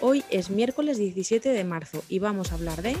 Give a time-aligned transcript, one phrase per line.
[0.00, 2.96] Hoy es miércoles 17 de marzo y vamos a hablar de...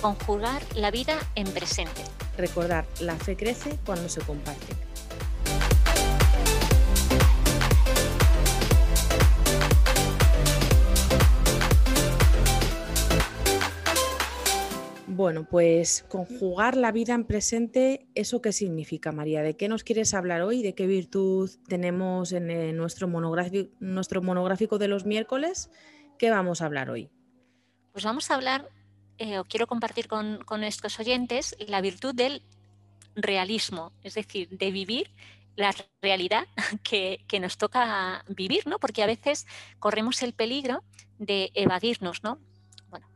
[0.00, 2.02] Conjugar la vida en presente.
[2.36, 4.66] Recordar, la fe crece cuando se comparte.
[15.06, 19.42] Bueno, pues conjugar la vida en presente, ¿eso qué significa, María?
[19.42, 20.62] ¿De qué nos quieres hablar hoy?
[20.62, 25.70] ¿De qué virtud tenemos en eh, nuestro monográfico, nuestro monográfico de los miércoles?
[26.20, 27.08] ¿Qué vamos a hablar hoy?
[27.92, 28.68] Pues vamos a hablar,
[29.16, 32.42] eh, o quiero compartir con, nuestros oyentes, la virtud del
[33.14, 35.10] realismo, es decir, de vivir
[35.56, 36.46] la realidad
[36.84, 38.78] que, nos toca vivir, ¿no?
[38.78, 39.46] Porque a veces
[39.78, 40.84] corremos el peligro
[41.18, 42.38] de evadirnos, ¿no?
[42.90, 43.08] Bueno,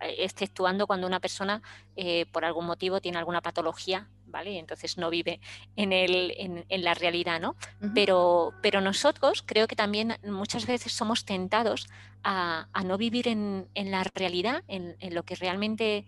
[0.00, 1.62] exceptuando cuando una persona
[1.94, 4.58] eh, por algún motivo tiene alguna patología ¿vale?
[4.58, 5.40] Entonces no vive
[5.76, 6.34] en, el,
[6.68, 7.56] en, la realidad, ¿no?
[7.94, 11.88] pero, pero nosotros creo que también muchas veces somos tentados
[12.22, 16.04] a, no vivir en, la realidad, en, lo que realmente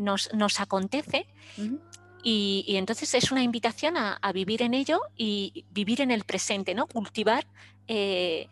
[0.00, 1.26] nos, acontece.
[2.22, 6.86] y, entonces es una invitación a, vivir en ello y vivir en el presente, ¿no?
[6.86, 7.46] Cultivar
[7.86, 8.48] eh,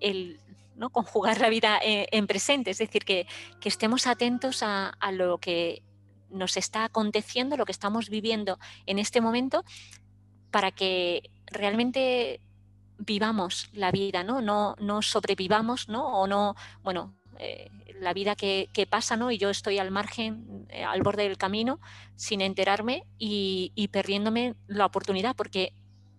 [0.00, 0.40] el,
[0.76, 0.90] ¿no?
[0.90, 3.26] conjugar la vida eh, en, presente, es decir, que,
[3.64, 5.82] estemos atentos a, a, lo que
[6.30, 9.64] nos está aconteciendo, lo que estamos viviendo en este momento,
[10.50, 12.40] para que realmente
[12.98, 14.40] vivamos la vida, ¿no?
[14.40, 16.06] No, no sobrevivamos, ¿no?
[16.20, 19.30] O no, bueno, eh, la vida que, pasa, ¿no?
[19.30, 21.80] Y yo estoy al margen, eh, al borde del camino,
[22.14, 25.72] sin enterarme y, y, perdiéndome la oportunidad, porque,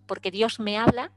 [0.06, 1.12] porque Dios me habla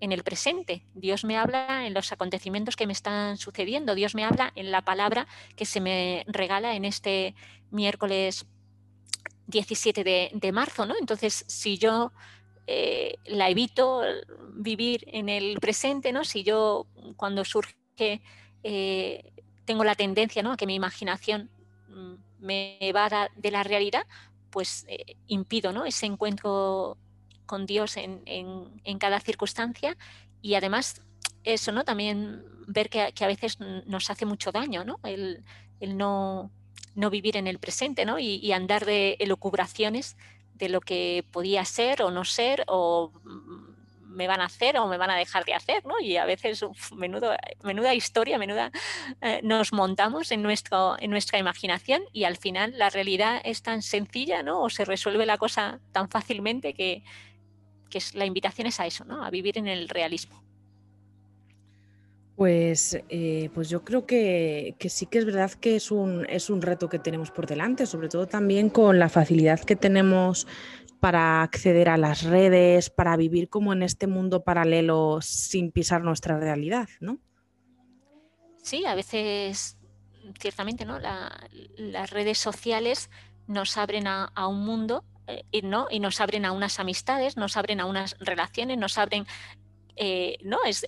[0.00, 4.24] en el presente, Dios me habla en los acontecimientos que me están sucediendo, Dios me
[4.24, 7.34] habla en la palabra que se me regala en este
[7.70, 8.46] miércoles
[9.46, 10.94] 17 de, marzo, ¿no?
[10.98, 12.12] Entonces, si yo
[12.66, 14.02] eh, la evito
[14.54, 16.24] vivir en el presente, ¿no?
[16.24, 18.22] Si yo cuando surge
[18.62, 19.32] eh,
[19.64, 20.52] tengo la tendencia ¿no?
[20.52, 21.50] a que mi imaginación
[21.88, 24.06] mm, me va de la realidad,
[24.50, 25.84] pues eh, impido ¿no?
[25.84, 26.96] ese encuentro
[27.46, 29.96] con Dios en, cada circunstancia
[30.42, 31.02] y además
[31.44, 31.84] eso, ¿no?
[31.84, 34.98] También ver que, a veces nos hace mucho daño, ¿no?
[35.04, 35.44] El,
[35.80, 36.50] no,
[36.94, 38.18] no, vivir en el presente, ¿no?
[38.18, 40.16] Y, andar de elucubraciones
[40.54, 43.12] de lo que podía ser o no ser o
[44.14, 45.98] me van a hacer o me van a dejar de hacer, ¿no?
[46.00, 48.70] Y a veces, menudo, menuda historia, menuda,
[49.20, 53.82] eh, nos montamos en, nuestro, en nuestra imaginación y al final la realidad es tan
[53.82, 54.62] sencilla, ¿no?
[54.62, 57.02] O se resuelve la cosa tan fácilmente que,
[57.94, 59.24] que es, la invitación es a eso, ¿no?
[59.24, 60.42] a vivir en el realismo.
[62.34, 66.60] Pues, eh, pues yo creo que, sí que es verdad que es un, es un
[66.60, 70.48] reto que tenemos por delante, sobre todo también con la facilidad que tenemos
[70.98, 76.36] para acceder a las redes, para vivir como en este mundo paralelo sin pisar nuestra
[76.40, 77.20] realidad, ¿no?
[78.60, 79.76] Sí, a veces,
[80.40, 80.98] ciertamente, ¿no?
[81.76, 83.08] las redes sociales
[83.46, 85.86] nos abren a un mundo eh, y, ¿no?
[85.90, 89.26] y nos abren a unas amistades, nos abren a unas relaciones, nos abren
[89.96, 90.58] eh, ¿no?
[90.64, 90.84] Es,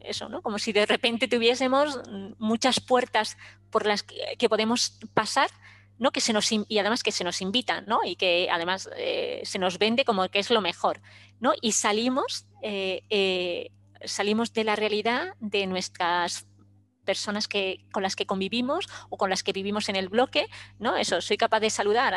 [0.00, 0.42] eso, ¿no?
[0.42, 2.00] Como si de repente tuviésemos
[2.38, 3.36] muchas puertas
[3.70, 5.48] por las que, podemos pasar,
[5.96, 6.10] ¿no?
[6.10, 8.00] Que se nos, y además que se nos invitan, ¿no?
[8.04, 11.00] Y que además eh, se nos vende como que es lo mejor,
[11.38, 11.52] ¿no?
[11.62, 12.46] Y salimos,
[14.04, 16.47] salimos de la realidad de nuestras
[17.08, 20.46] personas que, con las que convivimos o con las que vivimos en el bloque,
[20.78, 20.94] ¿no?
[20.94, 22.12] Eso, soy capaz de saludar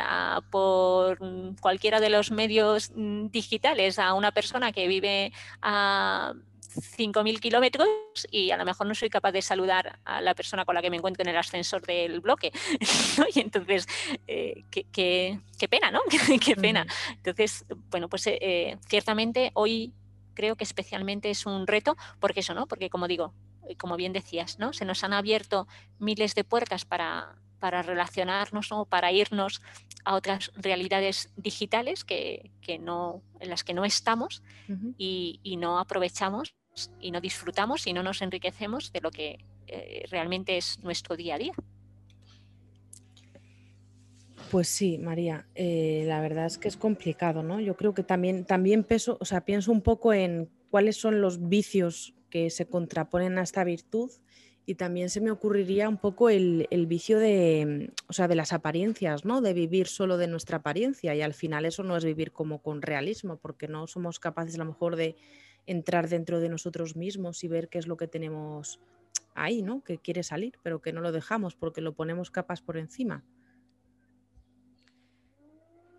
[0.52, 1.18] por
[1.62, 5.32] cualquiera de los medios mm, digitales a una persona que vive
[5.62, 6.34] a
[6.76, 7.88] 5.000 kilómetros
[8.32, 10.90] y a lo mejor no soy capaz de saludar a la persona con la que
[10.90, 12.52] me encuentro en el ascensor del bloque.
[13.34, 13.88] Y entonces,
[14.28, 15.40] eh, qué,
[15.70, 16.02] pena, ¿no?
[16.46, 16.86] qué pena.
[17.12, 19.94] Entonces, bueno, pues eh, ciertamente hoy
[20.34, 22.68] creo que especialmente es un reto, porque eso, ¿no?
[22.68, 23.34] Porque como digo,
[23.78, 24.74] como bien decías, ¿no?
[24.74, 25.68] Se nos han abierto
[26.00, 29.62] miles de puertas para, para relacionarnos o para irnos
[30.04, 32.52] a otras realidades digitales que,
[32.82, 34.42] no, en las que no estamos
[34.98, 36.56] y, no aprovechamos
[37.00, 41.36] y no disfrutamos y no nos enriquecemos de lo que eh, realmente es nuestro día
[41.36, 41.54] a día.
[44.50, 47.60] Pues sí, María, eh, la verdad es que es complicado, ¿no?
[47.60, 51.48] Yo creo que también, también peso, o sea, pienso un poco en cuáles son los
[51.48, 54.10] vicios que se contraponen a esta virtud
[54.66, 59.26] Y también se me ocurriría un poco el, vicio de, o sea, de las apariencias,
[59.26, 59.42] ¿no?
[59.42, 62.82] De vivir solo de nuestra apariencia y al final eso no es vivir como con
[62.82, 65.16] realismo, porque no somos capaces a lo mejor de
[65.66, 68.80] entrar dentro de nosotros mismos y ver qué es lo que tenemos
[69.36, 69.84] ahí, ¿no?
[69.84, 73.24] Que quiere salir, pero que no lo dejamos porque lo ponemos capas por encima.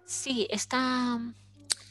[0.04, 1.18] Sí, esta,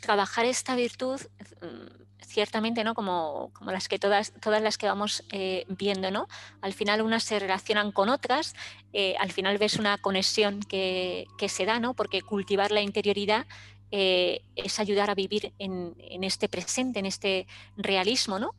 [0.01, 1.19] trabajar esta virtud,
[1.61, 2.93] mm, ciertamente, ¿no?
[2.93, 6.27] Como, como las que todas, todas las que vamos eh, viendo, ¿no?
[6.61, 8.55] Al final unas se relacionan con otras,
[8.93, 11.93] eh, al final ves una conexión que, se da, ¿no?
[11.93, 13.45] Porque cultivar la interioridad
[13.91, 17.47] eh, es ayudar a vivir en, en, este presente, en este
[17.77, 18.53] realismo, ¿no?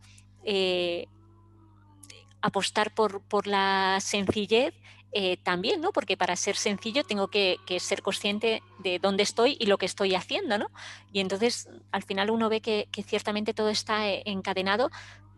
[2.45, 4.75] apostar por, por la sencillez
[5.15, 5.93] eh, también, ¿no?
[5.93, 10.15] Porque para ser sencillo tengo que, ser consciente de dónde estoy y lo que estoy
[10.15, 10.71] haciendo, ¿no?
[11.13, 14.91] Y entonces al final uno ve que, ciertamente todo está eh, encadenado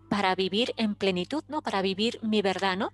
[0.09, 1.61] para vivir en plenitud, ¿no?
[1.61, 2.93] Para vivir mi verdad, ¿no?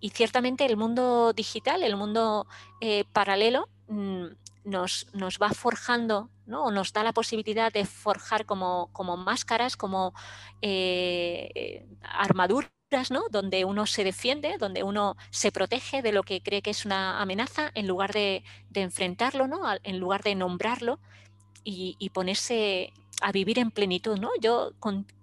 [0.00, 2.46] Y ciertamente el mundo digital, el mundo
[2.80, 4.24] eh, paralelo, mm,
[4.64, 6.64] nos, nos, va forjando, ¿no?
[6.64, 10.14] O nos da la posibilidad de forjar como, como máscaras, como
[12.00, 12.70] armaduras
[13.30, 17.20] donde uno se defiende, donde uno se protege de lo que cree que es una
[17.20, 18.44] amenaza, en lugar de,
[18.74, 19.62] enfrentarlo, ¿no?
[19.82, 20.98] en lugar de nombrarlo
[21.64, 24.18] y, ponerse a vivir en plenitud.
[24.18, 24.30] ¿no?
[24.40, 24.72] Yo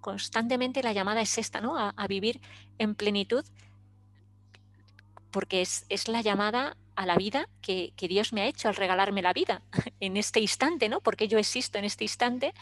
[0.00, 1.76] constantemente la llamada es esta, ¿no?
[1.78, 2.40] a, vivir
[2.78, 3.44] en plenitud,
[5.30, 9.32] porque es, la llamada a la vida que, Dios me ha hecho al regalarme la
[9.32, 9.62] vida
[10.00, 11.00] en este instante, ¿no?
[11.00, 12.52] Porque yo existo en este instante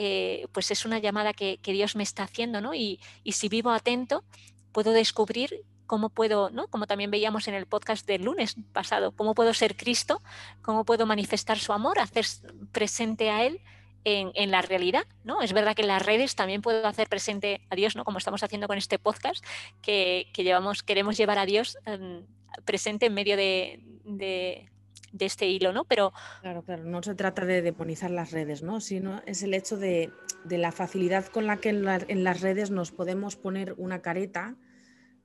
[0.00, 2.72] eh, pues es una llamada que, Dios me está haciendo, ¿no?
[2.72, 3.00] Y,
[3.32, 4.22] si vivo atento,
[4.70, 6.68] puedo descubrir cómo puedo, ¿no?
[6.68, 10.22] Como también veíamos en el podcast del lunes pasado, cómo puedo ser Cristo,
[10.62, 12.26] cómo puedo manifestar su amor, hacer
[12.70, 13.60] presente a Él
[14.04, 15.42] en, la realidad, ¿no?
[15.42, 18.04] Es verdad que en las redes también puedo hacer presente a Dios, ¿no?
[18.04, 19.44] Como estamos haciendo con este podcast,
[19.82, 22.24] que, llevamos, queremos llevar a Dios em,
[22.64, 24.70] presente en medio de
[25.18, 25.84] este hilo, ¿no?
[25.84, 26.12] Pero...
[26.42, 28.80] Claro, claro, no se trata de demonizar las redes, ¿no?
[28.80, 30.12] Sino es el hecho de,
[30.48, 34.56] la facilidad con la que en, las redes nos podemos poner una careta,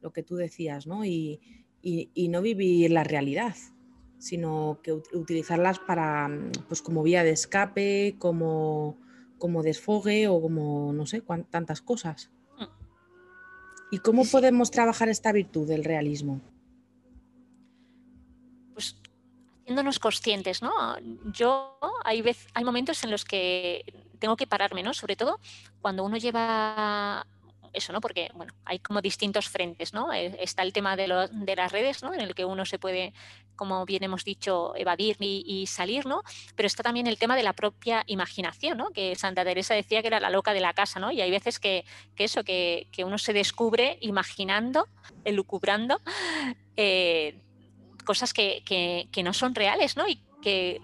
[0.01, 1.06] lo que tú decías, ¿no?
[1.06, 1.39] Y,
[2.30, 3.56] no vivir la realidad,
[4.18, 6.30] sino que utilizarlas para,
[6.68, 8.97] pues como vía de escape, como,
[9.38, 12.31] como desfogue o como, no sé, tantas cosas.
[12.57, 12.63] Mm.
[13.91, 16.41] ¿Y cómo podemos trabajar esta virtud del realismo?
[19.63, 20.71] Haciéndonos conscientes, ¿no?
[21.31, 23.86] Yo hay, vez, hay momentos en los que
[24.19, 24.94] tengo que pararme, ¿no?
[24.94, 25.39] Sobre todo
[25.81, 27.25] cuando uno lleva
[27.74, 28.01] eso, ¿no?
[28.01, 30.13] Porque, bueno, hay como distintos frentes, ¿no?
[30.13, 32.13] Eh, está el tema de, las redes, ¿no?
[32.13, 33.13] En el que uno se puede,
[33.56, 36.24] como bien hemos dicho, evadir y, salir, ¿no?
[36.56, 38.92] Pero está también el tema de la propia imaginación, ¿no?
[38.92, 41.12] Que Santa Teresa decía que era la loca de la casa, ¿no?
[41.12, 41.83] Y hay veces que,
[42.18, 44.88] eso, que, uno se descubre imaginando,
[45.25, 46.00] elucubrando,
[46.77, 47.39] eh,
[48.03, 50.07] cosas que, no son reales, ¿no?
[50.07, 50.81] Y que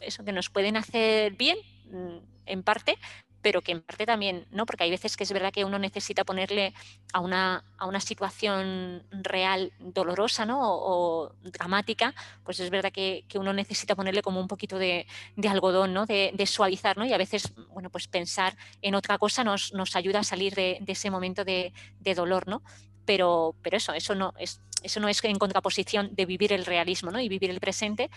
[0.00, 1.58] eso que nos pueden hacer bien
[1.90, 2.98] mm, en parte,
[3.42, 4.64] pero que en parte también, ¿no?
[4.64, 6.72] Porque hay veces que es verdad que uno necesita ponerle
[7.12, 10.58] a una, a una situación real dolorosa, ¿no?
[10.62, 15.06] O, dramática, pues es verdad que, uno necesita ponerle como un poquito de,
[15.48, 16.06] algodón, ¿no?
[16.06, 17.04] De, suavizar, ¿no?
[17.04, 20.80] Y a veces, bueno, pues pensar en otra cosa nos, nos ayuda a salir de,
[20.86, 21.72] ese momento de,
[22.14, 22.62] dolor, ¿no?
[23.04, 27.10] Pero, pero eso, eso no es eso no es en contraposición de vivir el realismo
[27.10, 27.20] ¿no?
[27.20, 28.10] y vivir el presente,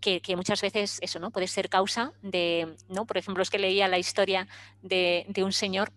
[0.00, 3.06] que, muchas veces eso no puede ser causa de, ¿no?
[3.06, 4.48] Por ejemplo, es que leía la historia
[4.82, 5.92] de, un señor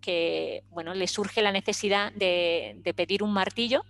[0.00, 3.84] que bueno, le surge la necesidad de, pedir un martillo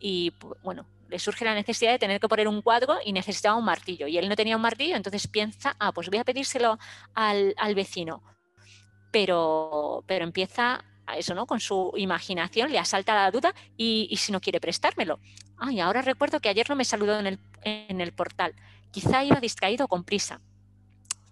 [0.00, 0.32] y
[0.62, 4.06] bueno, le surge la necesidad de tener que poner un cuadro y necesitaba un martillo.
[4.06, 6.78] Y él no tenía un martillo, entonces piensa, ah, pues voy a pedírselo
[7.14, 8.22] al, al vecino.
[9.10, 10.84] Pero, pero empieza
[11.16, 11.46] eso, ¿no?
[11.46, 15.20] Con su imaginación le asalta la duda y, si no quiere prestármelo.
[15.58, 18.54] Ay, ahora recuerdo que ayer no me saludó en el, en el portal.
[18.90, 20.40] Quizá iba distraído con prisa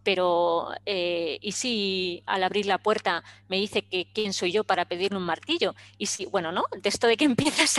[0.08, 4.86] pero eh, ¿y si al abrir la puerta me dice que quién soy yo para
[4.86, 5.74] pedirle un martillo?
[5.98, 6.64] Y si, bueno, ¿no?
[6.80, 7.78] De esto de que empiezas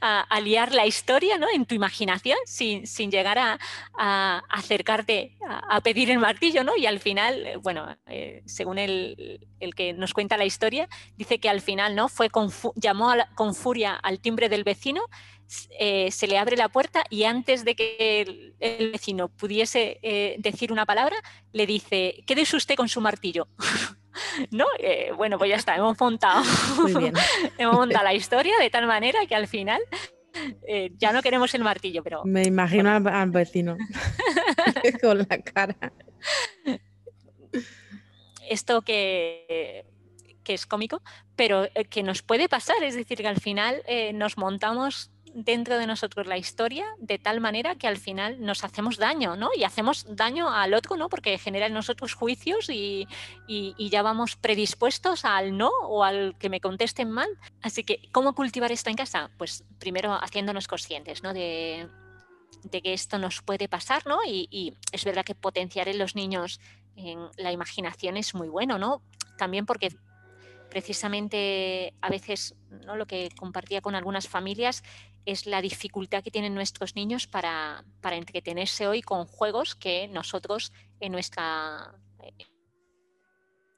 [0.00, 1.48] a, liar la historia, ¿no?
[1.52, 3.58] En tu imaginación, sin, llegar a,
[4.50, 6.76] acercarte a, pedir el martillo, ¿no?
[6.76, 9.40] Y al final, eh, bueno, eh, según el,
[9.74, 12.08] que nos cuenta la historia, dice que al final, ¿no?
[12.08, 12.28] Fue
[12.76, 15.02] llamó con furia al timbre del vecino
[15.78, 20.72] eh, se le abre la puerta y antes de que el, vecino pudiese eh, decir
[20.72, 21.16] una palabra,
[21.52, 23.48] le dice, quédese usted con su martillo.
[24.50, 24.66] ¿No?
[24.78, 26.42] Eh, bueno, pues ya está, hemos montado,
[27.58, 29.80] hemos montado la historia de tal manera que al final
[30.98, 32.24] ya no queremos el martillo, pero...
[32.24, 33.76] Me imagino al vecino
[35.00, 35.92] con la cara.
[38.48, 39.86] Esto que
[40.44, 41.02] que es cómico,
[41.34, 45.86] pero que nos puede pasar, es decir, que al final eh, nos montamos dentro de
[45.86, 49.50] nosotros la historia de tal manera que al final nos hacemos daño, ¿no?
[49.56, 51.08] Y hacemos daño al otro, ¿no?
[51.08, 53.06] Porque genera en nosotros juicios y,
[53.78, 57.28] ya vamos predispuestos al no o al que me contesten mal.
[57.62, 59.30] Así que, ¿cómo cultivar esto en casa?
[59.36, 61.34] Pues primero haciéndonos conscientes, ¿no?
[61.34, 61.88] De,
[62.70, 64.20] que esto nos puede pasar, ¿no?
[64.26, 66.60] Y, y, es verdad que potenciar en los niños
[67.36, 69.02] la imaginación es muy bueno, ¿no?
[69.36, 69.88] También porque
[70.74, 72.96] precisamente a veces ¿no?
[72.96, 74.82] lo que compartía con algunas familias
[75.24, 81.12] es la dificultad que tienen nuestros niños para, entretenerse hoy con juegos que nosotros en
[81.12, 81.94] nuestra,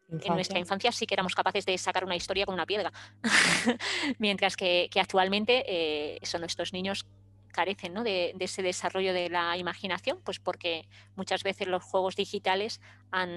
[0.08, 2.90] en nuestra infancia sí que éramos capaces de sacar una historia con una piedra.
[4.18, 7.04] Mientras que, actualmente eh, son nuestros niños
[7.52, 13.30] carecen de, ese desarrollo de la imaginación, pues porque muchas veces los juegos digitales han,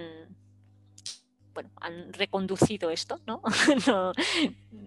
[1.60, 3.42] bueno, han reconducido esto, ¿no?
[3.88, 4.14] ¿no?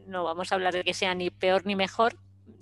[0.06, 0.24] ¿no?
[0.24, 2.16] vamos a hablar de que sea ni peor ni mejor,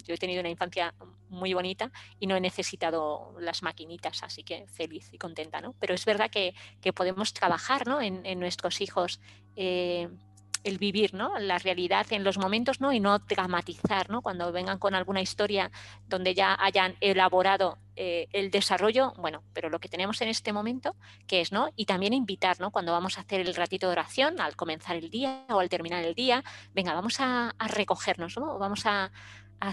[0.05, 0.95] yo he tenido una infancia
[1.29, 5.76] muy bonita y no he necesitado las maquinitas, así que feliz y contenta, ¿no?
[5.79, 6.55] Pero es verdad que,
[6.93, 8.00] podemos trabajar ¿no?
[8.00, 9.21] en, nuestros hijos
[9.55, 10.09] eh,
[10.64, 11.38] el vivir ¿no?
[11.38, 12.93] la realidad en los momentos ¿no?
[12.93, 14.23] y no dramatizar ¿no?
[14.23, 15.71] cuando vengan con alguna historia
[16.09, 20.97] donde ya hayan elaborado eh, el desarrollo, bueno, pero lo que tenemos en este momento,
[21.26, 21.69] que es, ¿no?
[21.76, 22.71] Y también invitar, ¿no?
[22.71, 26.02] Cuando vamos a hacer el ratito de oración, al comenzar el día o al terminar
[26.05, 28.59] el día, venga, vamos a, recogernos, ¿no?
[28.59, 29.11] Vamos a,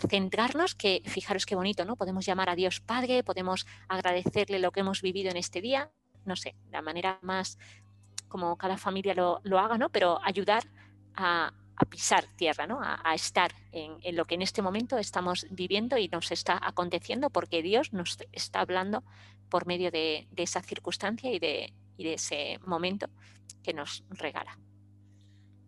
[0.10, 1.96] centrarnos, que fijaros qué bonito, ¿no?
[1.96, 5.90] Podemos llamar a Dios Padre, podemos agradecerle lo que hemos vivido en este día,
[6.26, 7.58] no sé, la manera más
[8.28, 9.88] como cada familia lo, haga, ¿no?
[9.88, 10.64] Pero ayudar
[11.18, 11.54] a,
[11.90, 12.80] pisar tierra, ¿no?
[12.82, 17.62] A, estar en, lo que en este momento estamos viviendo y nos está aconteciendo, porque
[17.62, 19.04] Dios nos está hablando
[19.50, 23.10] por medio de, esa circunstancia y de, y de ese momento
[23.64, 24.58] que nos regala.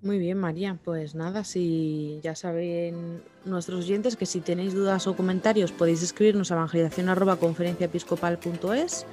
[0.01, 0.79] Muy bien, María.
[0.84, 6.51] Pues nada, si ya saben nuestros oyentes que si tenéis dudas o comentarios podéis escribirnos
[6.51, 9.06] a evangelización.conferenciaepiscopal.es.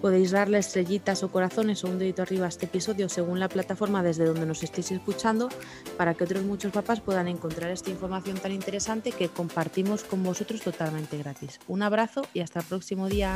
[0.00, 4.02] Podéis darle estrellitas o corazones o un dedito arriba a este episodio según la plataforma
[4.02, 5.48] desde donde nos estéis escuchando
[5.96, 10.60] para que otros muchos papás puedan encontrar esta información tan interesante que compartimos con vosotros
[10.60, 11.58] totalmente gratis.
[11.66, 13.34] Un abrazo y hasta el próximo día.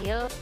[0.00, 0.32] Adiós.